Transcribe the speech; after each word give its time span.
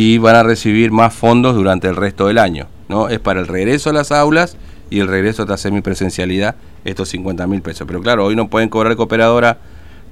y 0.00 0.18
van 0.18 0.36
a 0.36 0.44
recibir 0.44 0.92
más 0.92 1.12
fondos 1.12 1.56
durante 1.56 1.88
el 1.88 1.96
resto 1.96 2.28
del 2.28 2.38
año. 2.38 2.68
¿no? 2.88 3.08
Es 3.08 3.18
para 3.18 3.40
el 3.40 3.48
regreso 3.48 3.90
a 3.90 3.92
las 3.92 4.12
aulas 4.12 4.56
y 4.90 5.00
el 5.00 5.08
regreso 5.08 5.42
a 5.42 5.44
esta 5.46 5.56
semipresencialidad, 5.56 6.54
estos 6.84 7.08
50 7.08 7.44
mil 7.48 7.62
pesos. 7.62 7.84
Pero 7.84 8.00
claro, 8.00 8.24
hoy 8.24 8.36
no 8.36 8.46
pueden 8.46 8.68
cobrar 8.68 8.94
cooperadora 8.94 9.58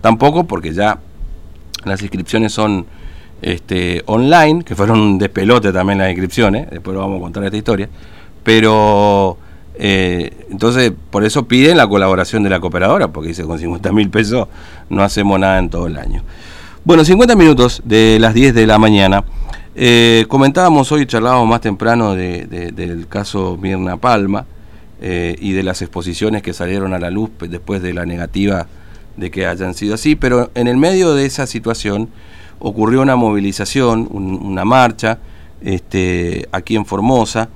tampoco 0.01 0.43
porque 0.43 0.75
ya 0.75 0.99
las 1.85 2.03
inscripciones 2.03 2.53
son 2.53 2.85
este, 3.43 4.03
online, 4.07 4.65
que 4.65 4.75
fueron 4.75 4.99
un 4.99 5.19
despelote 5.19 5.73
también 5.73 6.01
las 6.01 6.11
inscripciones, 6.11 6.69
después 6.69 6.93
lo 6.93 7.03
vamos 7.03 7.19
a 7.19 7.21
contar 7.21 7.45
esta 7.45 7.57
historia, 7.57 7.89
pero 8.43 9.39
eh, 9.77 10.47
entonces 10.51 10.93
por 11.13 11.23
eso 11.23 11.47
piden 11.47 11.77
la 11.77 11.87
colaboración 11.87 12.43
de 12.43 12.51
la 12.51 12.59
cooperadora, 12.59 13.07
porque 13.13 13.29
dice 13.29 13.45
con 13.45 13.61
50 13.61 13.93
mil 13.93 14.11
pesos 14.11 14.49
no 14.91 15.05
hacemos 15.05 15.39
nada 15.39 15.61
en 15.61 15.71
todo 15.71 15.87
el 15.87 15.97
año. 15.97 16.25
Bueno, 16.83 17.05
50 17.05 17.37
minutos 17.37 17.83
de 17.85 18.19
las 18.21 18.35
10 18.35 18.53
de 18.53 18.67
la 18.67 18.79
mañana. 18.79 19.25
Eh, 19.79 20.25
comentábamos 20.29 20.91
hoy, 20.91 21.05
charlábamos 21.05 21.47
más 21.47 21.61
temprano 21.61 22.15
del 22.15 23.07
caso 23.09 23.59
Mirna 23.61 23.99
Palma 23.99 24.47
eh, 25.03 25.37
y 25.39 25.53
de 25.53 25.63
las 25.63 25.83
exposiciones 25.83 26.41
que 26.43 26.55
salieron 26.55 26.95
a 26.95 26.99
la 26.99 27.11
luz 27.11 27.29
después 27.41 27.83
de 27.83 27.93
la 27.93 28.07
negativa 28.07 28.69
de 29.19 29.31
que 29.31 29.47
hayan 29.47 29.75
sido 29.75 29.95
así, 29.95 30.17
pero 30.17 30.51
en 30.55 30.67
el 30.67 30.79
medio 30.79 31.15
de 31.15 31.27
esa 31.27 31.47
situación 31.47 32.09
ocurrió 32.59 33.03
una 33.03 33.17
movilización, 33.17 34.09
una 34.11 34.65
marcha 34.65 35.19
este, 35.61 36.49
aquí 36.53 36.75
en 36.75 36.87
Formosa, 36.87 37.51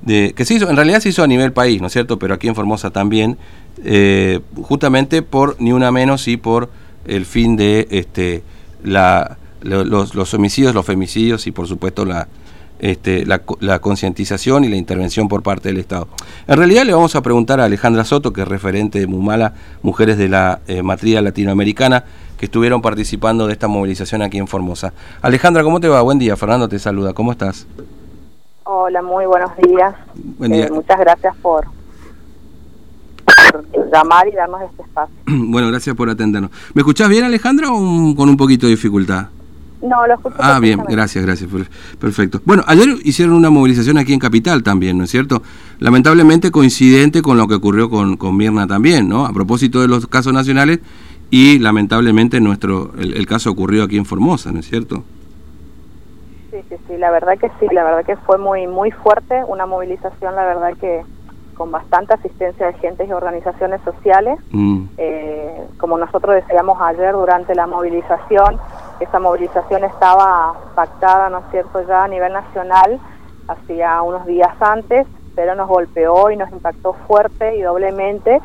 de, 0.00 0.32
que 0.34 0.46
se 0.46 0.54
hizo, 0.54 0.70
en 0.70 0.76
realidad 0.76 1.00
se 1.00 1.10
hizo 1.10 1.22
a 1.22 1.26
nivel 1.26 1.52
país, 1.52 1.82
¿no 1.82 1.88
es 1.88 1.92
cierto? 1.92 2.18
Pero 2.18 2.32
aquí 2.32 2.48
en 2.48 2.54
Formosa 2.54 2.88
también, 2.88 3.36
eh, 3.84 4.40
justamente 4.62 5.20
por 5.20 5.60
ni 5.60 5.72
una 5.72 5.92
menos 5.92 6.26
y 6.26 6.38
por 6.38 6.70
el 7.06 7.26
fin 7.26 7.54
de 7.54 7.86
este, 7.90 8.42
la 8.82 9.36
los, 9.66 10.34
homicidios, 10.34 10.74
los 10.74 10.86
femicidios 10.86 11.46
y 11.46 11.52
por 11.52 11.66
supuesto 11.66 12.04
la, 12.04 12.28
este, 12.78 13.24
la, 13.26 13.78
concientización 13.78 14.64
y 14.64 14.68
la 14.68 14.76
intervención 14.76 15.28
por 15.28 15.42
parte 15.42 15.68
del 15.68 15.78
Estado. 15.78 16.08
En 16.46 16.56
realidad 16.56 16.84
le 16.84 16.92
vamos 16.92 17.16
a 17.16 17.22
preguntar 17.22 17.60
a 17.60 17.64
Alejandra 17.64 18.04
Soto, 18.04 18.32
que 18.32 18.42
es 18.42 18.48
referente 18.48 18.98
de 18.98 19.06
Mumala, 19.06 19.54
Mujeres 19.82 20.18
de 20.18 20.28
la 20.28 20.60
eh, 20.66 20.82
Matriz 20.82 21.20
Latinoamericana, 21.20 22.04
que 22.38 22.46
estuvieron 22.46 22.82
participando 22.82 23.46
de 23.46 23.54
esta 23.54 23.66
movilización 23.68 24.22
aquí 24.22 24.38
en 24.38 24.46
Formosa. 24.46 24.92
Alejandra, 25.22 25.62
¿cómo 25.62 25.80
te 25.80 25.88
va? 25.88 26.02
Buen 26.02 26.18
día, 26.18 26.36
Fernando 26.36 26.68
te 26.68 26.78
saluda, 26.78 27.12
¿cómo 27.12 27.32
estás? 27.32 27.66
Hola, 28.64 29.00
muy 29.00 29.26
buenos 29.26 29.50
días. 29.58 29.94
Eh, 30.42 30.68
muchas 30.70 30.98
gracias 30.98 31.36
por, 31.36 31.66
llamar 33.92 34.28
y 34.28 34.32
darnos 34.32 34.62
este 34.62 34.82
espacio. 34.82 35.14
bueno, 35.26 35.68
gracias 35.68 35.94
por 35.96 36.10
atendernos. 36.10 36.50
¿Me 36.74 36.80
escuchás 36.80 37.08
bien, 37.08 37.24
Alejandra, 37.24 37.68
o 37.70 38.14
con 38.14 38.28
un 38.28 38.36
poquito 38.36 38.66
de 38.66 38.72
dificultad? 38.72 39.28
No, 39.82 40.06
lo 40.06 40.14
escucho. 40.14 40.36
Ah, 40.38 40.58
bien, 40.58 40.82
gracias, 40.88 41.24
gracias. 41.24 41.50
Perfecto. 41.98 42.40
Bueno, 42.44 42.62
ayer 42.66 42.88
hicieron 43.04 43.34
una 43.34 43.50
movilización 43.50 43.98
aquí 43.98 44.12
en 44.12 44.18
Capital 44.18 44.62
también, 44.62 44.96
¿no 44.96 45.04
es 45.04 45.10
cierto? 45.10 45.42
Lamentablemente 45.78 46.50
coincidente 46.50 47.22
con 47.22 47.36
lo 47.36 47.46
que 47.46 47.54
ocurrió 47.54 47.90
con, 47.90 48.16
con 48.16 48.36
Mirna 48.36 48.66
también, 48.66 49.08
¿no? 49.08 49.26
A 49.26 49.32
propósito 49.32 49.82
de 49.82 49.88
los 49.88 50.06
casos 50.06 50.32
nacionales 50.32 50.80
y 51.30 51.58
lamentablemente 51.58 52.40
nuestro 52.40 52.92
el, 52.98 53.26
caso 53.26 53.50
ocurrió 53.50 53.84
aquí 53.84 53.96
en 53.96 54.04
Formosa, 54.04 54.52
¿no 54.52 54.60
es 54.60 54.68
cierto? 54.68 55.02
Sí, 56.50 56.58
sí, 56.68 56.76
sí, 56.86 56.96
la 56.96 57.10
verdad 57.10 57.36
que 57.38 57.50
sí, 57.60 57.66
la 57.72 57.84
verdad 57.84 58.04
que 58.04 58.16
fue 58.16 58.38
muy, 58.38 58.66
muy 58.66 58.90
fuerte, 58.90 59.42
una 59.46 59.66
movilización, 59.66 60.34
la 60.34 60.44
verdad 60.44 60.76
que 60.80 61.02
con 61.56 61.70
bastante 61.70 62.14
asistencia 62.14 62.66
de 62.66 62.74
gentes 62.74 63.08
y 63.08 63.12
organizaciones 63.12 63.80
sociales. 63.82 64.38
Mm. 64.52 64.84
Eh, 64.98 65.66
como 65.78 65.98
nosotros 65.98 66.34
decíamos 66.36 66.78
ayer 66.80 67.12
durante 67.12 67.54
la 67.54 67.66
movilización, 67.66 68.58
esa 69.00 69.18
movilización 69.18 69.84
estaba 69.84 70.54
pactada, 70.74 71.28
¿no 71.28 71.38
es 71.38 71.44
cierto?, 71.50 71.86
ya 71.86 72.04
a 72.04 72.08
nivel 72.08 72.32
nacional 72.32 72.98
hacía 73.48 74.02
unos 74.02 74.26
días 74.26 74.50
antes, 74.60 75.06
pero 75.34 75.54
nos 75.54 75.68
golpeó 75.68 76.30
y 76.30 76.36
nos 76.36 76.50
impactó 76.50 76.94
fuerte 77.06 77.56
y 77.56 77.62
doblemente 77.62 78.40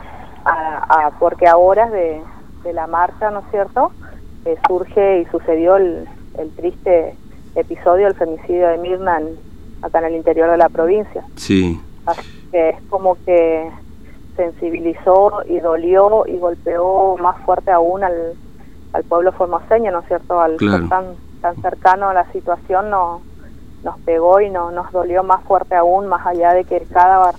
porque 1.20 1.48
a 1.48 1.58
horas 1.58 1.92
de, 1.92 2.22
la 2.74 2.88
marcha, 2.88 3.32
¿no 3.32 3.40
es 3.40 3.46
cierto?, 3.52 3.92
eh, 4.46 4.58
surge 4.68 5.20
y 5.20 5.26
sucedió 5.26 5.76
el, 5.76 6.08
triste 6.56 7.16
episodio 7.56 8.06
del 8.06 8.16
femicidio 8.16 8.70
de 8.70 8.78
Mirna 8.78 9.20
acá 9.82 10.00
en 10.00 10.06
el 10.06 10.16
interior 10.16 10.50
de 10.50 10.58
la 10.58 10.70
provincia. 10.70 11.24
Sí 11.36 11.80
que 12.52 12.70
es 12.70 12.76
como 12.90 13.16
que 13.26 13.72
sensibilizó 14.36 15.44
y 15.48 15.60
dolió 15.60 16.26
y 16.28 16.38
golpeó 16.38 17.18
más 17.18 17.38
fuerte 17.44 17.72
aún 17.72 18.04
al, 18.04 18.34
al 18.94 19.04
pueblo 19.04 19.32
formoseño, 19.32 19.92
¿no 19.92 20.00
es 20.00 20.08
cierto? 20.08 20.40
Al 20.40 20.58
ser 20.60 20.88
tan, 20.88 21.06
tan 21.42 21.56
cercano 21.62 22.10
a 22.10 22.14
la 22.14 22.32
situación 22.32 22.90
no, 22.90 23.22
nos 23.84 24.00
pegó 24.00 24.42
y 24.42 24.50
no, 24.50 24.72
nos 24.72 24.92
dolió 24.92 25.24
más 25.24 25.44
fuerte 25.44 25.76
aún, 25.76 26.08
más 26.08 26.26
allá 26.26 26.54
de 26.54 26.64
que 26.64 26.86
cada 26.92 27.34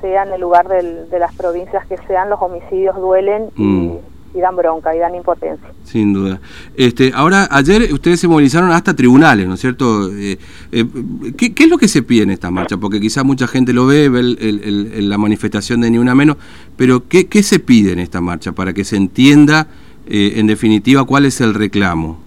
sea 0.00 0.24
en 0.24 0.32
el 0.32 0.40
lugar 0.40 0.68
del, 0.68 1.08
de 1.08 1.18
las 1.18 1.34
provincias 1.34 1.86
que 1.86 1.96
sean, 2.06 2.28
los 2.30 2.40
homicidios 2.42 2.96
duelen 2.96 3.50
y 3.56 3.62
mm 3.62 3.98
y 4.34 4.40
dan 4.40 4.56
bronca 4.56 4.94
y 4.94 4.98
dan 4.98 5.14
impotencia. 5.14 5.68
Sin 5.84 6.12
duda. 6.12 6.40
Este, 6.76 7.12
ahora, 7.14 7.46
ayer 7.50 7.92
ustedes 7.92 8.18
se 8.18 8.26
movilizaron 8.26 8.72
hasta 8.72 8.94
tribunales, 8.94 9.46
¿no 9.46 9.54
es 9.54 9.60
cierto? 9.60 10.10
Eh, 10.12 10.38
eh, 10.72 10.84
¿qué, 11.36 11.54
es 11.56 11.68
lo 11.68 11.78
que 11.78 11.86
se 11.86 12.02
pide 12.02 12.24
en 12.24 12.30
esta 12.30 12.50
marcha? 12.50 12.76
Porque 12.76 13.00
quizá 13.00 13.22
mucha 13.22 13.46
gente 13.46 13.72
lo 13.72 13.86
ve, 13.86 14.08
ve 14.08 14.22
la 15.02 15.18
manifestación 15.18 15.80
de 15.80 15.90
Ni 15.90 15.98
Una 15.98 16.16
Menos, 16.16 16.36
pero 16.76 17.06
¿qué, 17.08 17.28
¿qué, 17.28 17.44
se 17.44 17.60
pide 17.60 17.92
en 17.92 18.00
esta 18.00 18.20
marcha 18.20 18.50
para 18.52 18.72
que 18.72 18.84
se 18.84 18.96
entienda, 18.96 19.68
eh, 20.06 20.34
en 20.36 20.46
definitiva, 20.46 21.04
cuál 21.04 21.24
es 21.26 21.40
el 21.40 21.54
reclamo? 21.54 22.18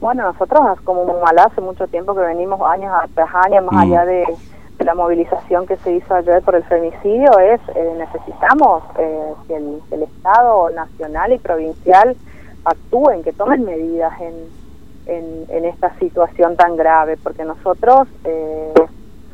Bueno, 0.00 0.24
nosotros 0.24 0.80
como 0.84 1.04
Mumalá 1.04 1.44
hace 1.44 1.60
mucho 1.60 1.86
tiempo 1.88 2.14
que 2.14 2.20
venimos 2.20 2.60
años 2.62 2.92
tras 3.14 3.34
años, 3.46 3.64
más 3.64 3.74
mm. 3.74 3.92
allá 3.92 4.04
de 4.04 4.24
la 4.84 4.94
movilización 4.94 5.66
que 5.66 5.76
se 5.78 5.92
hizo 5.92 6.14
ayer 6.14 6.42
por 6.42 6.54
el 6.54 6.62
femicidio 6.64 7.38
es 7.38 7.60
eh, 7.74 7.94
necesitamos 7.96 8.82
eh, 8.98 9.32
que, 9.48 9.56
el, 9.56 10.02
Estado 10.02 10.70
nacional 10.70 11.32
y 11.32 11.38
provincial 11.38 12.16
actúen, 12.64 13.22
que 13.22 13.32
tomen 13.32 13.64
medidas 13.64 14.12
en, 14.20 15.46
en, 15.48 15.64
esta 15.64 15.94
situación 15.98 16.56
tan 16.56 16.76
grave, 16.76 17.16
porque 17.22 17.44
nosotros 17.44 18.08
eh, 18.24 18.74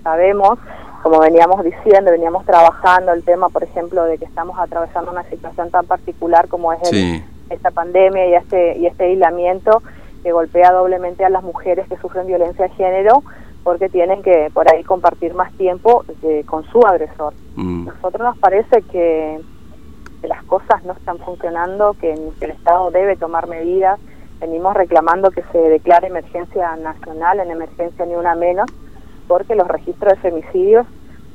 sabemos, 0.03 0.59
como 1.03 1.19
veníamos 1.19 1.65
diciendo, 1.65 2.13
veníamos 2.13 2.47
trabajando 2.47 3.13
el 3.13 3.25
tema, 3.25 3.49
por 3.49 3.65
ejemplo, 3.65 4.05
de 4.05 4.19
que 4.19 4.25
estamos 4.25 4.59
atravesando 4.59 5.11
una 5.11 5.25
situación 5.25 5.71
tan 5.71 5.85
particular 5.87 6.49
como 6.49 6.73
es 6.73 6.81
esta 7.51 7.71
pandemia 7.71 8.29
y 8.29 8.35
este, 8.35 8.79
y 8.79 8.87
este 8.87 9.05
aislamiento 9.05 9.83
que 10.23 10.33
golpea 10.33 10.73
doblemente 10.73 11.25
a 11.25 11.29
las 11.31 11.43
mujeres 11.43 11.89
que 11.89 11.97
sufren 11.97 12.27
violencia 12.27 12.69
de 12.69 12.75
género, 12.75 13.23
porque 13.65 13.89
tienen 13.89 14.23
que 14.23 14.51
por 14.55 14.73
ahí 14.73 14.85
compartir 14.85 15.35
más 15.35 15.53
tiempo 15.55 16.05
eh, 16.23 16.45
con 16.47 16.65
su 16.67 16.81
agresor. 16.87 17.35
Mm. 17.57 17.87
Nosotros 17.87 18.23
nos 18.23 18.39
parece 18.39 18.83
que, 18.83 19.41
las 20.23 20.45
cosas 20.45 20.85
no 20.85 20.93
están 20.93 21.19
funcionando, 21.19 21.95
que, 21.95 22.13
el 22.13 22.51
Estado 22.51 22.93
debe 22.93 23.17
tomar 23.17 23.49
medidas. 23.49 23.99
Venimos 24.41 24.75
reclamando 24.75 25.31
que 25.31 25.43
se 25.51 25.59
declare 25.59 26.07
emergencia 26.07 26.77
nacional, 26.77 27.41
en 27.41 27.51
emergencia 27.51 28.07
ni 28.07 28.15
una 28.15 28.37
menos, 28.37 28.71
porque 29.33 29.55
los 29.55 29.67
registros 29.67 30.13
de 30.13 30.19
femicidios 30.19 30.87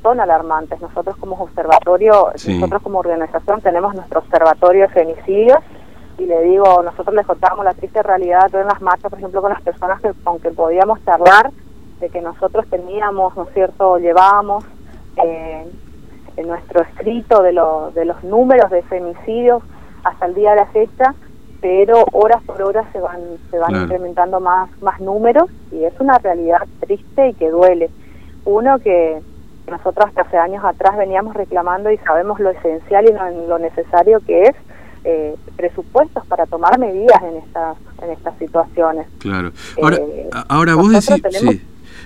son 0.03 0.19
alarmantes. 0.19 0.79
Nosotros 0.79 1.17
como 1.17 1.35
observatorio, 1.41 2.31
nosotros 2.47 2.83
como 2.83 2.99
organización 2.99 3.59
tenemos 3.61 3.95
nuestro 3.95 4.19
observatorio 4.19 4.83
de 4.83 4.89
femicidios 4.89 5.57
y 6.19 6.27
le 6.27 6.43
digo, 6.43 6.83
nosotros 6.83 7.15
les 7.15 7.25
contábamos 7.25 7.65
la 7.65 7.73
triste 7.73 8.03
realidad 8.03 8.53
en 8.53 8.67
las 8.67 8.79
marchas, 8.83 9.09
por 9.09 9.17
ejemplo, 9.17 9.41
con 9.41 9.51
las 9.51 9.63
personas 9.63 9.99
que, 9.99 10.11
con 10.23 10.37
que 10.39 10.51
podíamos 10.51 11.03
charlar, 11.05 11.49
de 11.99 12.09
que 12.09 12.21
nosotros 12.21 12.67
teníamos, 12.69 13.35
¿no 13.35 13.45
es 13.45 13.53
cierto?, 13.55 13.97
llevábamos 13.97 14.63
eh, 15.15 15.65
en 16.35 16.47
nuestro 16.47 16.83
escrito 16.83 17.41
de, 17.41 17.49
de 17.95 18.05
los 18.05 18.23
números 18.23 18.69
de 18.69 18.83
femicidios 18.83 19.63
hasta 20.03 20.27
el 20.27 20.35
día 20.35 20.51
de 20.51 20.57
la 20.57 20.67
fecha, 20.67 21.15
pero 21.62 22.06
horas 22.12 22.41
por 22.44 22.62
horas 22.62 22.85
se 22.94 23.00
van 23.00 23.22
se 23.50 23.57
van 23.57 23.75
incrementando 23.75 24.40
más 24.40 24.69
más 24.81 25.00
números 25.00 25.50
y 25.72 25.84
es 25.84 25.94
una 26.00 26.18
realidad 26.19 26.59
triste 26.79 27.30
y 27.30 27.33
que 27.33 27.50
duele. 27.50 27.89
Uno 28.45 28.80
que 28.80 29.19
nosotros 29.69 30.07
hasta 30.07 30.21
hace 30.21 30.38
años 30.38 30.63
atrás 30.63 30.98
veníamos 30.98 31.36
reclamando 31.36 31.92
y 31.92 31.98
sabemos 31.98 32.39
lo 32.39 32.51
esencial 32.51 33.06
y 33.06 33.48
lo, 33.48 33.59
necesario 33.59 34.19
que 34.25 34.44
es 34.44 34.56
eh, 35.04 35.36
presupuestos 35.56 36.25
para 36.27 36.45
tomar 36.45 36.80
medidas 36.80 37.21
en 37.24 37.38
estas 37.38 37.77
en 38.01 38.12
estas 38.12 38.38
situaciones. 38.38 39.07
Claro. 39.19 39.51
Ahora, 39.81 39.98
eh, 39.98 40.30
ahora 40.48 40.75
vos 40.75 40.92
decís, 40.92 41.21
sí. 41.31 41.62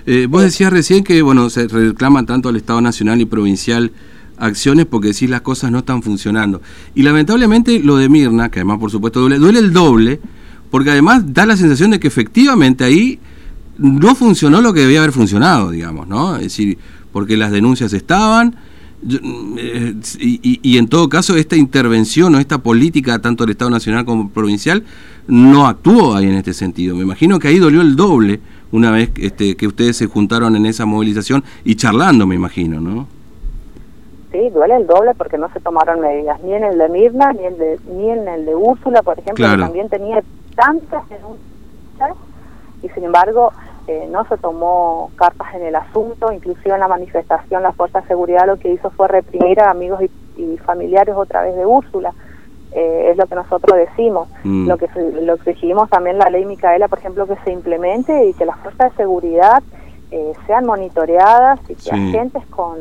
Eh, 0.06 0.26
vos 0.28 0.42
decías 0.42 0.72
recién 0.72 1.04
que 1.04 1.22
bueno 1.22 1.48
se 1.50 1.68
reclaman 1.68 2.26
tanto 2.26 2.48
al 2.48 2.56
Estado 2.56 2.80
Nacional 2.80 3.20
y 3.20 3.26
Provincial 3.26 3.92
acciones 4.38 4.86
porque 4.86 5.08
decís 5.08 5.30
las 5.30 5.42
cosas 5.42 5.70
no 5.70 5.78
están 5.78 6.02
funcionando. 6.02 6.60
Y 6.94 7.02
lamentablemente 7.02 7.80
lo 7.80 7.96
de 7.96 8.08
Mirna, 8.08 8.50
que 8.50 8.60
además 8.60 8.78
por 8.78 8.90
supuesto 8.90 9.20
duele, 9.20 9.38
duele 9.38 9.58
el 9.58 9.72
doble, 9.72 10.20
porque 10.70 10.90
además 10.90 11.22
da 11.34 11.46
la 11.46 11.56
sensación 11.56 11.90
de 11.90 12.00
que 12.00 12.08
efectivamente 12.08 12.84
ahí 12.84 13.20
no 13.78 14.14
funcionó 14.14 14.60
lo 14.60 14.72
que 14.72 14.80
debía 14.80 15.00
haber 15.00 15.12
funcionado, 15.12 15.70
digamos, 15.70 16.08
¿no? 16.08 16.36
Es 16.36 16.44
decir, 16.44 16.78
porque 17.12 17.36
las 17.36 17.50
denuncias 17.50 17.92
estaban, 17.92 18.56
eh, 19.58 19.94
y, 20.20 20.78
en 20.78 20.86
todo 20.86 21.08
caso 21.08 21.36
esta 21.36 21.56
intervención 21.56 22.34
o 22.34 22.38
esta 22.38 22.58
política, 22.58 23.20
tanto 23.20 23.44
del 23.44 23.52
Estado 23.52 23.70
Nacional 23.70 24.04
como 24.04 24.30
provincial, 24.30 24.84
no 25.26 25.66
actuó 25.66 26.14
ahí 26.14 26.26
en 26.26 26.34
este 26.34 26.54
sentido. 26.54 26.96
Me 26.96 27.02
imagino 27.02 27.38
que 27.38 27.48
ahí 27.48 27.58
dolió 27.58 27.80
el 27.80 27.96
doble 27.96 28.40
una 28.70 28.90
vez 28.90 29.10
este, 29.16 29.56
que 29.56 29.66
ustedes 29.66 29.96
se 29.96 30.06
juntaron 30.06 30.54
en 30.56 30.66
esa 30.66 30.86
movilización 30.86 31.42
y 31.64 31.74
charlando, 31.74 32.26
me 32.26 32.34
imagino, 32.34 32.80
¿no? 32.80 33.08
Sí, 34.32 34.48
duele 34.48 34.76
el 34.76 34.86
doble 34.86 35.14
porque 35.14 35.36
no 35.36 35.50
se 35.52 35.60
tomaron 35.60 36.00
medidas, 36.00 36.40
ni 36.42 36.54
en 36.54 36.64
el 36.64 36.78
de 36.78 36.88
Mirna, 36.88 37.32
ni, 37.34 37.44
el 37.44 37.58
de, 37.58 37.78
ni 37.86 38.10
en 38.10 38.26
el 38.26 38.46
de 38.46 38.54
Úrsula, 38.54 39.02
por 39.02 39.18
ejemplo, 39.18 39.46
que 39.46 39.58
también 39.58 39.90
tenía 39.90 40.22
tantas 40.56 41.06
denuncias, 41.10 42.16
y 42.82 42.88
sin 42.88 43.04
embargo 43.04 43.52
eh, 43.86 44.08
no 44.10 44.24
se 44.26 44.38
tomó 44.38 45.10
cartas 45.16 45.54
en 45.54 45.64
el 45.64 45.74
asunto, 45.74 46.32
inclusive 46.32 46.72
en 46.72 46.80
la 46.80 46.88
manifestación 46.88 47.62
la 47.62 47.72
Fuerza 47.72 48.00
de 48.00 48.08
Seguridad 48.08 48.46
lo 48.46 48.56
que 48.56 48.72
hizo 48.72 48.90
fue 48.90 49.06
reprimir 49.06 49.60
a 49.60 49.70
amigos 49.70 50.00
y, 50.02 50.08
familiares 50.64 51.14
otra 51.14 51.42
vez 51.42 51.54
de 51.54 51.66
Úrsula. 51.66 52.14
Eh, 52.74 53.10
es 53.10 53.18
lo 53.18 53.26
que 53.26 53.34
nosotros 53.34 53.76
decimos. 53.76 54.28
Mm. 54.44 54.66
Lo 54.66 54.78
que 54.78 54.88
lo 55.20 55.34
exigimos 55.34 55.90
también 55.90 56.16
la 56.16 56.30
ley 56.30 56.46
Micaela, 56.46 56.88
por 56.88 56.98
ejemplo, 56.98 57.26
que 57.26 57.36
se 57.44 57.52
implemente 57.52 58.26
y 58.26 58.32
que 58.32 58.46
las 58.46 58.56
fuerzas 58.60 58.92
de 58.92 58.96
seguridad 58.96 59.62
eh, 60.10 60.32
sean 60.46 60.64
monitoreadas 60.64 61.60
y 61.68 61.74
que 61.74 61.90
agentes 61.90 62.46
con 62.46 62.78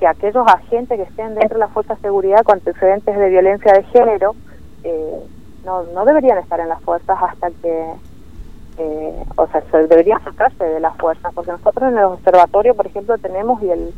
que 0.00 0.06
aquellos 0.06 0.46
agentes 0.48 0.96
que 0.96 1.04
estén 1.04 1.34
dentro 1.34 1.58
de 1.58 1.60
las 1.60 1.70
fuerzas 1.70 1.98
de 1.98 2.08
seguridad 2.08 2.42
con 2.42 2.54
antecedentes 2.54 3.16
de 3.16 3.28
violencia 3.28 3.72
de 3.72 3.82
género 3.84 4.34
no, 5.64 5.82
no 5.94 6.04
deberían 6.04 6.38
estar 6.38 6.58
en 6.58 6.68
las 6.68 6.80
fuerzas 6.82 7.18
hasta 7.20 7.50
que 7.50 7.92
eh, 8.78 9.24
o 9.36 9.46
sea, 9.48 9.62
se 9.70 9.86
debería 9.86 10.18
sacarse 10.20 10.64
de 10.64 10.80
las 10.80 10.96
fuerzas, 10.96 11.32
porque 11.34 11.50
nosotros 11.50 11.92
en 11.92 11.98
el 11.98 12.04
observatorio, 12.04 12.74
por 12.74 12.86
ejemplo, 12.86 13.18
tenemos 13.18 13.62
y 13.62 13.70
el, 13.70 13.92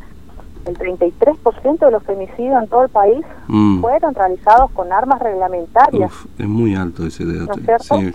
el 0.65 0.77
33% 0.77 1.79
de 1.79 1.91
los 1.91 2.03
femicidios 2.03 2.61
en 2.61 2.67
todo 2.67 2.83
el 2.83 2.89
país 2.89 3.25
mm. 3.47 3.81
fueron 3.81 4.13
realizados 4.13 4.71
con 4.71 4.91
armas 4.91 5.21
reglamentarias. 5.21 6.11
es 6.37 6.47
muy 6.47 6.75
alto 6.75 7.05
ese 7.05 7.23
dato. 7.25 7.53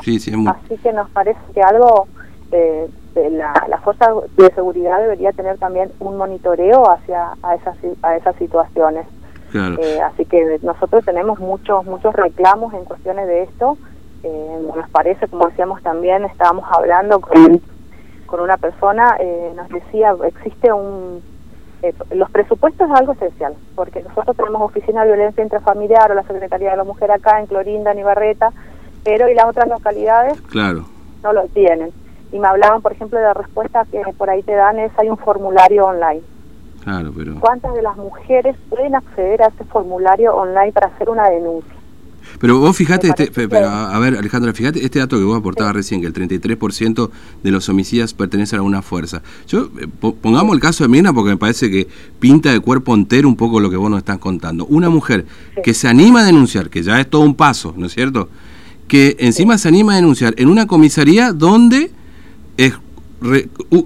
Sí, 0.02 0.18
sí, 0.20 0.32
Así 0.46 0.76
que 0.82 0.92
nos 0.92 1.08
parece 1.10 1.40
que 1.54 1.62
algo 1.62 2.06
eh, 2.52 2.90
la, 3.30 3.52
la 3.68 3.78
fuerza 3.78 4.12
de 4.36 4.50
seguridad 4.52 5.00
debería 5.00 5.32
tener 5.32 5.58
también 5.58 5.90
un 6.00 6.16
monitoreo 6.16 6.90
hacia 6.90 7.32
a 7.42 7.54
esas, 7.54 7.76
a 8.02 8.16
esas 8.16 8.36
situaciones. 8.36 9.06
Eh, 9.54 10.00
así 10.02 10.26
que 10.26 10.58
nosotros 10.62 11.06
tenemos 11.06 11.38
muchos 11.38 11.86
muchos 11.86 12.14
reclamos 12.14 12.74
en 12.74 12.84
cuestiones 12.84 13.26
de 13.26 13.44
esto 13.44 13.78
eh, 14.22 14.58
nos 14.76 14.88
parece, 14.90 15.28
como 15.28 15.46
decíamos 15.46 15.82
también, 15.82 16.24
estábamos 16.24 16.64
hablando 16.70 17.20
con, 17.20 17.60
con 18.26 18.40
una 18.40 18.56
persona, 18.56 19.16
eh, 19.20 19.52
nos 19.56 19.68
decía, 19.68 20.14
existe 20.26 20.72
un... 20.72 21.22
Eh, 21.82 21.94
los 22.10 22.28
presupuestos 22.30 22.90
es 22.90 22.96
algo 22.96 23.12
esencial, 23.12 23.54
porque 23.76 24.02
nosotros 24.02 24.36
tenemos 24.36 24.60
oficina 24.62 25.02
de 25.04 25.12
violencia 25.12 25.44
intrafamiliar 25.44 26.10
o 26.10 26.14
la 26.14 26.24
Secretaría 26.24 26.72
de 26.72 26.76
la 26.76 26.84
Mujer 26.84 27.12
acá 27.12 27.38
en 27.38 27.46
Clorinda, 27.46 27.92
en 27.92 28.00
Ibarreta, 28.00 28.52
pero 29.04 29.28
y 29.28 29.34
las 29.34 29.46
otras 29.46 29.68
localidades 29.68 30.40
claro. 30.42 30.84
no 31.22 31.32
lo 31.32 31.46
tienen. 31.46 31.92
Y 32.32 32.38
me 32.38 32.48
hablaban, 32.48 32.82
por 32.82 32.92
ejemplo, 32.92 33.18
de 33.18 33.24
la 33.24 33.34
respuesta 33.34 33.86
que 33.90 34.02
por 34.16 34.30
ahí 34.30 34.42
te 34.42 34.54
dan 34.54 34.78
es, 34.78 34.92
hay 34.98 35.08
un 35.08 35.18
formulario 35.18 35.86
online. 35.86 36.22
Claro, 36.84 37.12
pero... 37.16 37.40
¿Cuántas 37.40 37.74
de 37.74 37.82
las 37.82 37.96
mujeres 37.96 38.56
pueden 38.68 38.94
acceder 38.94 39.42
a 39.42 39.46
ese 39.46 39.64
formulario 39.64 40.34
online 40.34 40.72
para 40.72 40.88
hacer 40.88 41.08
una 41.10 41.28
denuncia? 41.28 41.78
Pero 42.40 42.58
vos 42.58 42.76
fijate, 42.76 43.08
este, 43.08 43.30
pero, 43.30 43.68
a 43.68 43.98
ver 43.98 44.16
Alejandra, 44.16 44.52
fíjate 44.52 44.84
este 44.84 44.98
dato 44.98 45.18
que 45.18 45.24
vos 45.24 45.38
aportabas 45.38 45.74
recién, 45.74 46.00
que 46.00 46.06
el 46.06 46.12
33% 46.12 47.10
de 47.42 47.50
los 47.50 47.68
homicidios 47.68 48.14
pertenecen 48.14 48.60
a 48.60 48.62
una 48.62 48.82
fuerza. 48.82 49.22
Yo 49.46 49.70
eh, 49.80 49.88
Pongamos 49.98 50.54
el 50.54 50.60
caso 50.60 50.84
de 50.84 50.88
Mirna 50.88 51.12
porque 51.12 51.30
me 51.30 51.36
parece 51.36 51.70
que 51.70 51.88
pinta 52.20 52.52
de 52.52 52.60
cuerpo 52.60 52.94
entero 52.94 53.28
un 53.28 53.36
poco 53.36 53.60
lo 53.60 53.70
que 53.70 53.76
vos 53.76 53.90
nos 53.90 53.98
estás 53.98 54.18
contando. 54.18 54.66
Una 54.66 54.88
mujer 54.88 55.26
que 55.62 55.74
se 55.74 55.88
anima 55.88 56.20
a 56.20 56.24
denunciar, 56.24 56.70
que 56.70 56.82
ya 56.82 57.00
es 57.00 57.08
todo 57.08 57.22
un 57.22 57.34
paso, 57.34 57.74
¿no 57.76 57.86
es 57.86 57.94
cierto? 57.94 58.28
Que 58.86 59.16
encima 59.18 59.58
se 59.58 59.68
anima 59.68 59.94
a 59.94 59.96
denunciar 59.96 60.34
en 60.36 60.48
una 60.48 60.66
comisaría 60.66 61.32
donde 61.32 61.90
es 62.58 62.74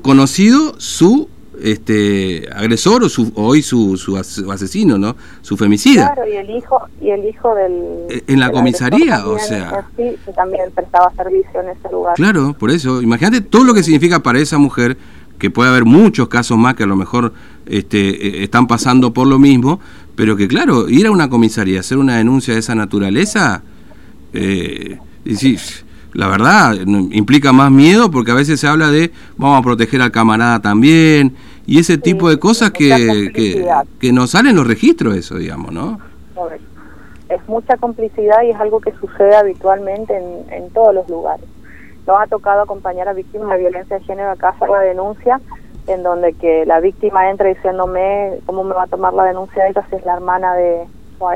conocido 0.02 0.74
su 0.80 1.28
este 1.62 2.48
agresor 2.52 3.04
o 3.04 3.08
su 3.08 3.30
hoy 3.36 3.62
su, 3.62 3.96
su, 3.96 4.16
asesino 4.50 4.98
no 4.98 5.14
su 5.42 5.56
femicida. 5.56 6.12
Claro 6.12 6.28
y 6.28 6.36
el 6.36 6.50
hijo 6.50 6.80
y 7.00 7.10
el 7.10 7.24
hijo 7.24 7.54
del 7.54 7.72
eh, 8.10 8.24
en 8.26 8.40
la 8.40 8.50
comisaría 8.50 9.24
o 9.26 9.38
sea. 9.38 9.86
sí, 9.96 10.16
también 10.34 10.72
prestaba 10.74 11.12
servicio 11.14 11.60
en 11.60 11.68
ese 11.68 11.88
lugar. 11.92 12.14
Claro 12.16 12.56
por 12.58 12.70
eso. 12.70 13.00
Imagínate 13.00 13.42
todo 13.42 13.62
lo 13.62 13.74
que 13.74 13.84
significa 13.84 14.20
para 14.20 14.40
esa 14.40 14.58
mujer 14.58 14.96
que 15.38 15.50
puede 15.50 15.70
haber 15.70 15.84
muchos 15.84 16.28
casos 16.28 16.58
más 16.58 16.74
que 16.74 16.82
a 16.82 16.86
lo 16.86 16.96
mejor 16.96 17.32
este, 17.66 18.08
eh, 18.08 18.42
están 18.42 18.66
pasando 18.66 19.12
por 19.12 19.28
lo 19.28 19.38
mismo 19.38 19.78
pero 20.16 20.36
que 20.36 20.48
claro 20.48 20.88
ir 20.88 21.06
a 21.06 21.10
una 21.10 21.28
comisaría 21.28 21.80
hacer 21.80 21.98
una 21.98 22.16
denuncia 22.16 22.54
de 22.54 22.60
esa 22.60 22.74
naturaleza 22.74 23.62
eh, 24.32 24.98
y 25.24 25.36
sí, 25.36 25.56
la 26.14 26.28
verdad 26.28 26.74
implica 26.74 27.52
más 27.52 27.70
miedo 27.70 28.10
porque 28.10 28.30
a 28.30 28.34
veces 28.34 28.60
se 28.60 28.66
habla 28.66 28.90
de 28.90 29.12
vamos 29.36 29.60
a 29.60 29.62
proteger 29.62 30.02
al 30.02 30.12
camarada 30.12 30.60
también 30.60 31.36
y 31.66 31.78
ese 31.78 31.96
tipo 31.98 32.28
de 32.28 32.38
cosas 32.38 32.70
que, 32.70 33.30
que, 33.34 33.66
que 34.00 34.12
no 34.12 34.26
salen 34.26 34.56
los 34.56 34.66
registros 34.66 35.16
eso, 35.16 35.36
digamos, 35.36 35.72
¿no? 35.72 36.00
Es 37.28 37.48
mucha 37.48 37.76
complicidad 37.76 38.42
y 38.42 38.50
es 38.50 38.60
algo 38.60 38.80
que 38.80 38.92
sucede 39.00 39.34
habitualmente 39.36 40.14
en, 40.16 40.52
en 40.52 40.70
todos 40.70 40.94
los 40.94 41.08
lugares. 41.08 41.46
Nos 42.06 42.20
ha 42.20 42.26
tocado 42.26 42.62
acompañar 42.62 43.08
a 43.08 43.14
víctimas 43.14 43.50
de 43.50 43.58
violencia 43.58 43.98
de 43.98 44.04
género 44.04 44.32
acá 44.32 44.50
hacer 44.50 44.68
la 44.68 44.80
denuncia, 44.80 45.40
en 45.86 46.02
donde 46.02 46.34
que 46.34 46.66
la 46.66 46.80
víctima 46.80 47.30
entra 47.30 47.48
diciéndome 47.48 48.40
cómo 48.44 48.64
me 48.64 48.74
va 48.74 48.84
a 48.84 48.86
tomar 48.86 49.14
la 49.14 49.24
denuncia 49.24 49.64
de 49.64 49.70
ella 49.70 49.86
si 49.88 49.96
es 49.96 50.04
la 50.04 50.14
hermana 50.14 50.54
de 50.54 50.82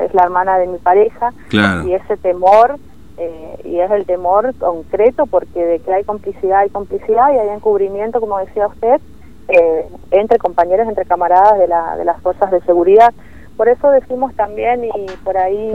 es 0.04 0.12
la 0.14 0.24
hermana 0.24 0.58
de 0.58 0.66
mi 0.66 0.78
pareja 0.78 1.32
y 1.52 1.92
ese 1.92 2.16
temor 2.16 2.76
eh, 3.18 3.60
y 3.64 3.80
es 3.80 3.90
el 3.90 4.06
temor 4.06 4.54
concreto 4.58 5.26
porque 5.26 5.64
de 5.64 5.78
que 5.80 5.92
hay 5.92 6.04
complicidad 6.04 6.60
hay 6.60 6.70
complicidad 6.70 7.32
y 7.32 7.38
hay 7.38 7.48
encubrimiento 7.48 8.20
como 8.20 8.38
decía 8.38 8.66
usted 8.66 9.00
eh, 9.48 9.88
entre 10.10 10.38
compañeros, 10.38 10.88
entre 10.88 11.04
camaradas 11.04 11.58
de, 11.58 11.68
la, 11.68 11.96
de 11.96 12.04
las 12.04 12.20
fuerzas 12.20 12.50
de 12.50 12.60
seguridad. 12.62 13.14
Por 13.56 13.68
eso 13.68 13.90
decimos 13.90 14.34
también, 14.34 14.84
y 14.84 14.90
por 15.24 15.36
ahí 15.36 15.72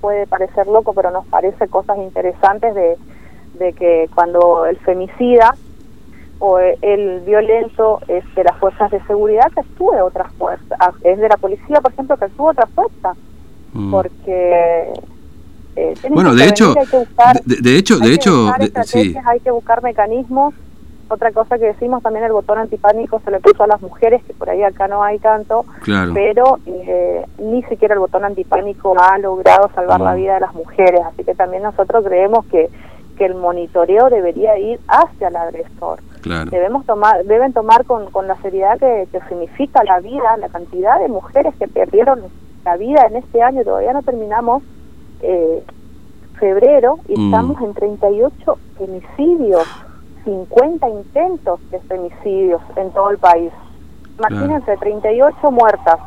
puede 0.00 0.26
parecer 0.26 0.66
loco, 0.66 0.94
pero 0.94 1.10
nos 1.10 1.26
parece 1.26 1.68
cosas 1.68 1.98
interesantes 1.98 2.74
de, 2.74 2.96
de 3.58 3.72
que 3.74 4.08
cuando 4.14 4.64
el 4.64 4.78
femicida 4.78 5.54
o 6.38 6.58
el 6.58 7.20
violento 7.20 8.00
es 8.08 8.24
de 8.34 8.44
las 8.44 8.56
fuerzas 8.56 8.90
de 8.90 9.02
seguridad, 9.02 9.52
que 9.52 9.60
actúe 9.60 10.02
otra 10.02 10.24
fuerza. 10.38 10.74
Ah, 10.80 10.92
es 11.04 11.18
de 11.18 11.28
la 11.28 11.36
policía, 11.36 11.82
por 11.82 11.92
ejemplo, 11.92 12.16
que 12.16 12.24
actúe 12.24 12.48
otra 12.48 12.66
fuerza. 12.66 13.12
Mm. 13.74 13.90
Porque... 13.90 14.92
Eh, 15.76 15.94
bueno, 16.10 16.34
de 16.34 16.46
hecho, 16.46 16.74
de, 17.44 17.76
hecho, 17.76 17.98
de 17.98 18.14
hecho, 18.14 18.52
sí. 18.84 19.14
hay 19.24 19.40
que 19.40 19.50
buscar 19.50 19.82
mecanismos. 19.82 20.54
Otra 21.08 21.32
cosa 21.32 21.58
que 21.58 21.64
decimos 21.64 22.04
también 22.04 22.24
el 22.24 22.32
botón 22.32 22.58
antipánico 22.58 23.20
se 23.24 23.32
le 23.32 23.40
puso 23.40 23.64
a 23.64 23.66
las 23.66 23.82
mujeres, 23.82 24.22
que 24.24 24.32
por 24.32 24.48
ahí 24.48 24.62
acá 24.62 24.86
no 24.86 25.02
hay 25.02 25.18
tanto, 25.18 25.64
pero 26.14 26.58
eh, 26.66 27.26
ni 27.38 27.64
siquiera 27.64 27.94
el 27.94 28.00
botón 28.00 28.24
antipánico 28.24 28.94
ha 28.96 29.18
logrado 29.18 29.70
salvar 29.74 30.00
la 30.00 30.14
vida 30.14 30.34
de 30.34 30.40
las 30.40 30.54
mujeres, 30.54 31.00
así 31.04 31.24
que 31.24 31.34
también 31.34 31.64
nosotros 31.64 32.04
creemos 32.04 32.46
que, 32.46 32.70
que 33.18 33.26
el 33.26 33.34
monitoreo 33.34 34.08
debería 34.08 34.56
ir 34.58 34.78
hacia 34.86 35.28
el 35.28 35.36
agresor. 35.36 35.98
Debemos 36.22 36.84
tomar, 36.84 37.24
deben 37.24 37.52
tomar 37.52 37.84
con, 37.86 38.10
con 38.10 38.28
la 38.28 38.36
seriedad 38.42 38.78
que, 38.78 39.06
significa 39.28 39.82
la 39.84 40.00
vida, 40.00 40.36
la 40.38 40.48
cantidad 40.48 40.98
de 41.00 41.08
mujeres 41.08 41.54
que 41.58 41.66
perdieron 41.66 42.20
la 42.64 42.76
vida 42.76 43.06
en 43.08 43.16
este 43.16 43.42
año, 43.42 43.64
todavía 43.64 43.92
no 43.92 44.02
terminamos 44.02 44.62
eh, 45.22 45.62
febrero 46.38 46.98
y 47.08 47.18
mm. 47.18 47.24
estamos 47.26 47.60
en 47.62 47.74
38 47.74 48.58
femicidios 48.78 49.66
50 50.24 50.88
intentos 50.88 51.60
de 51.70 51.80
femicidios 51.80 52.60
en 52.76 52.90
todo 52.92 53.10
el 53.10 53.18
país. 53.18 53.52
Imagínense, 54.18 54.76
38 54.76 55.50
muertas, 55.50 55.98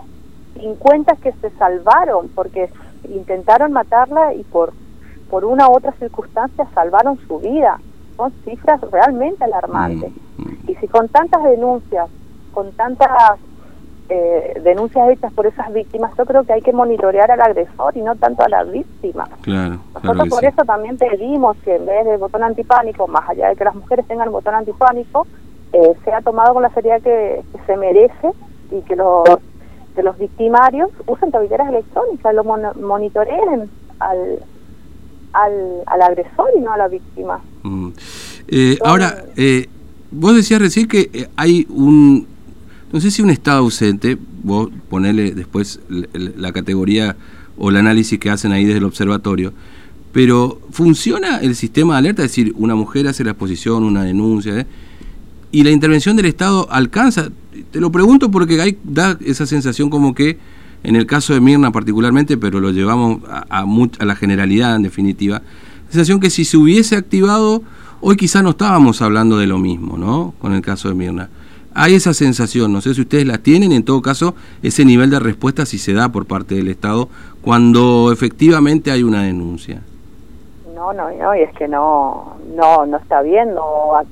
50 0.59 1.15
que 1.17 1.31
se 1.33 1.49
salvaron 1.51 2.29
porque 2.29 2.69
intentaron 3.09 3.71
matarla 3.71 4.33
y 4.33 4.43
por, 4.43 4.73
por 5.29 5.45
una 5.45 5.67
u 5.67 5.77
otra 5.77 5.93
circunstancia 5.93 6.67
salvaron 6.73 7.17
su 7.27 7.39
vida. 7.39 7.79
Son 8.15 8.31
cifras 8.45 8.79
realmente 8.91 9.43
alarmantes. 9.43 10.11
Mm, 10.37 10.43
mm. 10.43 10.57
Y 10.67 10.75
si 10.75 10.87
con 10.87 11.09
tantas 11.09 11.43
denuncias, 11.43 12.07
con 12.53 12.71
tantas 12.73 13.09
eh, 14.09 14.59
denuncias 14.61 15.09
hechas 15.09 15.31
por 15.31 15.47
esas 15.47 15.71
víctimas, 15.73 16.11
yo 16.17 16.25
creo 16.25 16.43
que 16.43 16.53
hay 16.53 16.61
que 16.61 16.73
monitorear 16.73 17.31
al 17.31 17.41
agresor 17.41 17.95
y 17.95 18.01
no 18.01 18.15
tanto 18.15 18.43
a 18.43 18.49
la 18.49 18.63
víctima. 18.63 19.27
Claro, 19.41 19.79
Nosotros 19.93 20.27
por 20.29 20.45
eso 20.45 20.63
también 20.65 20.97
pedimos 20.97 21.55
que 21.63 21.75
en 21.75 21.85
vez 21.85 22.05
del 22.05 22.17
botón 22.17 22.43
antipánico, 22.43 23.07
más 23.07 23.29
allá 23.29 23.49
de 23.49 23.55
que 23.55 23.63
las 23.63 23.75
mujeres 23.75 24.05
tengan 24.05 24.27
el 24.27 24.33
botón 24.33 24.55
antipánico, 24.55 25.25
eh, 25.71 25.93
sea 26.03 26.21
tomado 26.21 26.53
con 26.53 26.63
la 26.63 26.69
seriedad 26.71 27.01
que, 27.01 27.43
se 27.65 27.77
merece 27.77 28.31
y 28.71 28.81
que 28.81 28.95
los, 28.97 29.23
que 29.95 30.03
los 30.03 30.17
victimarios 30.17 30.89
usen 31.07 31.31
tobilleras 31.31 31.69
electrónicas, 31.69 32.35
lo 32.35 32.43
monitoreen 32.43 33.69
al, 33.99 34.39
al, 35.31 35.83
al, 35.85 36.01
agresor 36.01 36.49
y 36.57 36.59
no 36.59 36.73
a 36.73 36.77
la 36.77 36.89
víctima. 36.89 37.39
Mm. 37.63 37.89
Eh, 38.49 38.77
ahora, 38.83 39.23
vos 40.11 40.35
decías 40.35 40.59
recién 40.59 40.89
que 40.89 41.29
hay 41.37 41.65
un 41.69 42.32
no 42.93 43.01
sé 43.01 43.09
si 43.09 43.23
un 43.23 43.31
estado 43.31 43.57
ausente, 43.57 44.19
vos 44.43 44.69
ponele 44.87 45.31
después 45.31 45.79
la 45.89 46.51
categoría 46.51 47.17
o 47.57 47.71
el 47.71 47.77
análisis 47.77 48.19
que 48.19 48.29
hacen 48.29 48.51
ahí 48.51 48.65
desde 48.65 48.77
el 48.77 48.83
observatorio, 48.83 49.51
pero 50.11 50.61
¿funciona 50.69 51.37
el 51.37 51.55
sistema 51.55 51.93
de 51.93 51.99
alerta? 51.99 52.23
Es 52.23 52.29
decir, 52.29 52.53
una 52.55 52.75
mujer 52.75 53.07
hace 53.07 53.23
la 53.23 53.31
exposición, 53.31 53.83
una 53.83 54.03
denuncia, 54.03 54.59
¿eh? 54.59 54.67
y 55.51 55.63
la 55.63 55.71
intervención 55.71 56.15
del 56.15 56.27
Estado 56.27 56.67
alcanza. 56.71 57.29
Te 57.71 57.81
lo 57.81 57.91
pregunto 57.91 58.29
porque 58.29 58.61
hay, 58.61 58.77
da 58.83 59.17
esa 59.25 59.47
sensación 59.47 59.89
como 59.89 60.13
que 60.13 60.37
en 60.83 60.95
el 60.95 61.07
caso 61.07 61.33
de 61.33 61.41
Mirna 61.41 61.71
particularmente, 61.71 62.37
pero 62.37 62.59
lo 62.59 62.69
llevamos 62.69 63.21
a, 63.27 63.61
a, 63.61 64.05
la 64.05 64.15
generalidad 64.15 64.75
en 64.75 64.83
definitiva, 64.83 65.41
sensación 65.89 66.19
que 66.19 66.29
si 66.29 66.45
se 66.45 66.57
hubiese 66.57 66.95
activado, 66.95 67.63
hoy 68.01 68.17
quizá 68.17 68.43
no 68.43 68.51
estábamos 68.51 69.01
hablando 69.01 69.39
de 69.39 69.47
lo 69.47 69.57
mismo, 69.57 69.97
¿no? 69.97 70.35
Con 70.39 70.53
el 70.53 70.61
caso 70.61 70.89
de 70.89 70.95
Mirna. 70.95 71.29
Hay 71.75 71.95
esa 71.95 72.13
sensación, 72.13 72.71
no 72.71 72.81
sé 72.81 72.93
si 72.93 73.01
ustedes 73.01 73.25
la 73.25 73.39
tienen, 73.39 73.71
en 73.71 73.83
todo 73.83 74.01
caso, 74.01 74.35
ese 74.61 74.85
nivel 74.85 75.09
de 75.09 75.19
respuesta 75.19 75.65
si 75.65 75.77
se 75.77 75.93
da 75.93 76.09
por 76.09 76.25
parte 76.25 76.55
del 76.55 76.67
Estado 76.67 77.09
cuando 77.41 78.11
efectivamente 78.11 78.91
hay 78.91 79.03
una 79.03 79.23
denuncia. 79.23 79.81
No, 80.75 80.93
no, 80.93 81.09
no, 81.11 81.35
y 81.35 81.41
es 81.41 81.53
que 81.55 81.67
no, 81.67 82.37
no, 82.55 82.85
no 82.85 82.97
está 82.97 83.21
viendo, 83.21 83.61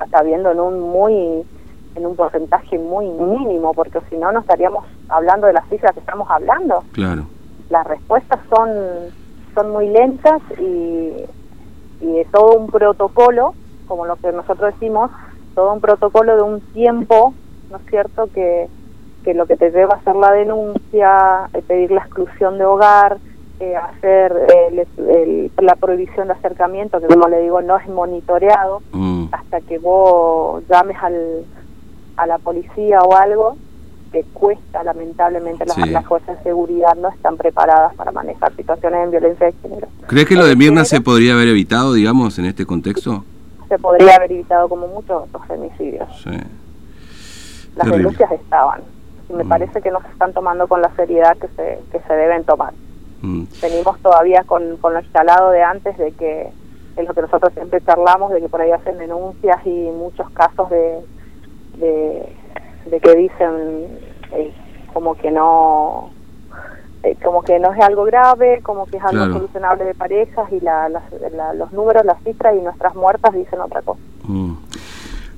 está 0.03 0.24
viendo 0.24 0.51
en 0.51 0.60
un 0.60 0.80
muy 0.80 1.44
en 1.96 2.06
un 2.06 2.15
porcentaje 2.15 2.77
muy 2.77 3.06
mínimo, 3.08 3.74
porque 3.74 4.00
si 4.10 4.15
no, 4.15 4.32
no 4.32 4.39
estaríamos 4.39 4.86
hablando 5.10 5.48
de 5.48 5.53
las 5.53 5.68
cifras 5.68 5.94
que 5.94 6.00
estamos 6.00 6.30
hablando. 6.30 6.84
Claro. 6.94 7.25
Las 7.70 7.86
respuestas 7.86 8.39
son, 8.50 8.70
son 9.53 9.72
muy 9.72 9.89
lentas 9.89 10.41
y, 10.60 11.12
y 12.00 12.12
de 12.13 12.25
todo 12.32 12.58
un 12.58 12.68
protocolo, 12.68 13.53
como 13.88 14.06
lo 14.06 14.15
que 14.15 14.32
nosotros 14.32 14.74
decimos, 14.74 15.12
todo 15.53 15.74
un 15.74 15.82
protocolo 15.82 16.36
de 16.36 16.41
un 16.41 16.62
tiempo, 16.62 17.34
¿no 17.71 17.77
es 17.77 17.85
cierto?, 17.89 18.27
que, 18.33 18.67
que 19.23 19.33
lo 19.33 19.45
que 19.45 19.57
te 19.57 19.71
lleva 19.71 19.95
a 19.95 19.97
hacer 19.97 20.15
la 20.15 20.31
denuncia, 20.31 21.49
eh, 21.53 21.61
pedir 21.65 21.91
la 21.91 22.01
exclusión 22.01 22.57
de 22.57 22.65
hogar, 22.65 23.17
eh, 23.59 23.75
hacer 23.75 24.33
la 25.57 25.75
prohibición 25.75 26.27
de 26.27 26.33
acercamiento, 26.33 26.99
que 26.99 27.07
como 27.07 27.27
le 27.27 27.41
digo, 27.41 27.61
no 27.61 27.77
es 27.77 27.87
monitoreado, 27.87 28.81
mm. 28.91 29.25
hasta 29.31 29.61
que 29.61 29.77
vos 29.77 30.63
llames 30.67 30.97
al 31.01 31.45
a 32.17 32.27
la 32.27 32.37
policía 32.37 32.99
o 33.01 33.15
algo, 33.15 33.57
que 34.11 34.23
cuesta, 34.33 34.83
lamentablemente, 34.83 35.65
las, 35.65 36.05
fuerzas 36.05 36.37
de 36.37 36.43
seguridad 36.43 36.95
no 36.95 37.09
están 37.09 37.37
preparadas 37.37 37.95
para 37.95 38.11
manejar 38.11 38.53
situaciones 38.55 39.05
de 39.05 39.19
violencia 39.19 39.47
de 39.47 39.53
género. 39.61 39.87
¿Crees 40.07 40.27
que 40.27 40.35
lo 40.35 40.45
de 40.45 40.55
Mirna 40.55 40.83
se 40.83 40.99
podría 41.01 41.33
haber 41.33 41.47
evitado, 41.47 41.93
digamos, 41.93 42.37
en 42.37 42.45
este 42.45 42.65
contexto? 42.65 43.23
Se 43.69 43.79
podría 43.79 44.15
haber 44.15 44.33
evitado 44.33 44.67
como 44.67 44.87
muchos 44.87 45.23
otros 45.23 45.47
femicidios. 45.47 46.09
Las 47.75 47.89
denuncias 47.89 48.31
estaban. 48.31 48.81
Y 49.29 49.33
me 49.33 49.43
mm. 49.43 49.49
parece 49.49 49.81
que 49.81 49.91
no 49.91 50.01
se 50.01 50.07
están 50.09 50.33
tomando 50.33 50.67
con 50.67 50.81
la 50.81 50.93
seriedad 50.95 51.37
que 51.37 51.47
se, 51.49 51.79
que 51.91 51.99
se 51.99 52.13
deben 52.13 52.43
tomar. 52.43 52.73
Mm. 53.21 53.43
Venimos 53.61 53.99
todavía 53.99 54.43
con, 54.45 54.77
con 54.77 54.93
lo 54.93 54.99
instalado 54.99 55.51
de 55.51 55.63
antes 55.63 55.97
de 55.97 56.11
que 56.11 56.49
es 56.97 57.07
lo 57.07 57.13
que 57.13 57.21
nosotros 57.21 57.53
siempre 57.53 57.81
charlamos, 57.81 58.31
de 58.31 58.41
que 58.41 58.49
por 58.49 58.61
ahí 58.61 58.71
hacen 58.71 58.97
denuncias 58.97 59.65
y 59.65 59.69
muchos 59.69 60.29
casos 60.31 60.69
de 60.69 60.99
de, 61.81 62.99
que 62.99 63.15
dicen 63.15 63.99
eh, 64.33 64.53
como 64.93 65.15
que 65.15 65.31
no 65.31 66.09
eh, 67.03 67.15
como 67.23 67.41
que 67.41 67.59
no 67.59 67.73
es 67.73 67.79
algo 67.81 68.03
grave, 68.03 68.61
como 68.61 68.85
que 68.85 68.97
es 68.97 69.03
algo 69.03 69.33
solucionable 69.33 69.85
de 69.85 69.95
parejas 69.95 70.51
y 70.51 70.59
la, 70.59 70.89
los 71.55 71.71
números, 71.71 72.05
las 72.05 72.21
cifras 72.23 72.55
y 72.55 72.61
nuestras 72.61 72.93
muertas 72.95 73.33
dicen 73.33 73.59
otra 73.59 73.81
cosa. 73.81 73.99
Mm. 74.23 74.50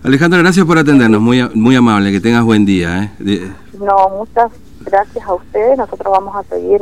Alejandra, 0.03 0.39
gracias 0.39 0.65
por 0.65 0.77
atendernos, 0.77 1.21
muy, 1.21 1.49
muy 1.53 1.77
amable, 1.77 2.11
que 2.11 2.19
tengas 2.19 2.43
buen 2.43 2.65
día. 2.65 3.03
¿eh? 3.21 3.53
No, 3.79 4.09
muchas 4.09 4.51
gracias 4.81 5.25
a 5.25 5.33
ustedes, 5.33 5.77
nosotros 5.77 6.11
vamos 6.11 6.35
a 6.35 6.43
seguir 6.43 6.81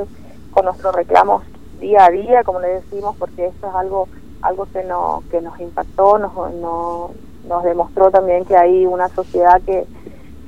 con 0.50 0.66
nuestros 0.66 0.96
reclamos 0.96 1.44
día 1.80 2.06
a 2.06 2.10
día, 2.10 2.44
como 2.44 2.60
le 2.60 2.68
decimos, 2.70 3.16
porque 3.20 3.46
esto 3.46 3.68
es 3.68 3.76
algo 3.76 4.08
algo 4.42 4.68
que, 4.74 4.84
no, 4.84 5.22
que 5.30 5.40
nos 5.40 5.60
impactó, 5.60 6.18
nos, 6.18 6.34
no, 6.34 7.12
nos 7.48 7.64
demostró 7.64 8.10
también 8.10 8.44
que 8.44 8.58
hay 8.58 8.88
una 8.88 9.08
sociedad 9.10 9.62
que, 9.68 9.86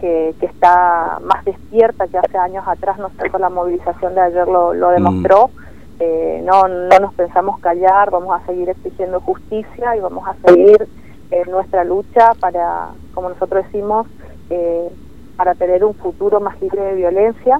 que, 0.02 0.34
está 0.42 1.20
más 1.24 1.46
despierta 1.46 2.08
que 2.08 2.18
hace 2.18 2.38
años 2.40 2.68
atrás, 2.68 2.98
no 2.98 3.12
sé, 3.20 3.30
con 3.30 3.42
la 3.42 3.50
movilización 3.50 4.16
de 4.16 4.22
ayer 4.22 4.48
lo, 4.48 4.74
lo 4.74 4.90
mm. 4.90 4.94
demostró. 4.94 5.52
Eh, 6.00 6.42
no, 6.44 6.68
no 6.68 7.00
nos 7.00 7.14
pensamos 7.14 7.60
callar, 7.60 8.10
vamos 8.10 8.36
a 8.36 8.44
seguir 8.48 8.68
exigiendo 8.68 9.22
justicia 9.22 9.96
y 9.96 10.00
vamos 10.00 10.28
a 10.28 10.36
seguir 10.48 10.88
en 11.42 11.52
nuestra 11.52 11.84
lucha 11.84 12.34
para, 12.40 12.90
como 13.14 13.30
nosotros 13.30 13.66
decimos, 13.66 14.08
eh, 14.50 14.90
para 15.36 15.56
tener 15.56 15.84
un 15.84 15.96
futuro 15.96 16.40
más 16.40 16.62
libre 16.62 16.82
de 16.82 16.96
violencia. 16.96 17.60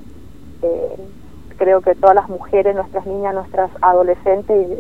Eh, 0.62 0.96
creo 1.58 1.82
que 1.82 1.96
todas 1.96 2.16
las 2.16 2.30
mujeres, 2.30 2.76
nuestras 2.76 3.06
niñas, 3.06 3.34
nuestras 3.34 3.72
adolescentes 3.82 4.80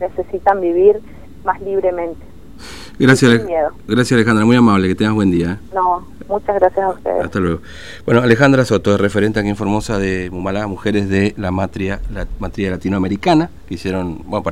necesitan 0.00 0.60
vivir 0.60 1.00
más 1.44 1.60
libremente. 1.60 2.32
Gracias, 2.98 3.42
gracias 3.88 4.12
Alejandra, 4.12 4.44
muy 4.44 4.56
amable, 4.56 4.88
que 4.88 4.94
tengas 4.94 5.14
buen 5.14 5.30
día. 5.30 5.52
¿eh? 5.52 5.68
No, 5.74 6.06
muchas 6.28 6.56
gracias 6.56 6.84
a 6.84 6.90
ustedes. 6.90 7.24
Hasta 7.24 7.40
luego. 7.40 7.60
Bueno, 8.04 8.20
Alejandra 8.20 8.64
Soto 8.64 8.94
es 8.94 9.00
referente 9.00 9.40
aquí 9.40 9.48
en 9.48 9.56
Formosa 9.56 9.98
de 9.98 10.28
Mumalá, 10.30 10.66
mujeres 10.66 11.08
de 11.08 11.34
la 11.36 11.50
matria, 11.50 12.00
la 12.12 12.26
matria 12.38 12.70
latinoamericana, 12.70 13.50
que 13.66 13.74
hicieron, 13.74 14.22
bueno, 14.26 14.42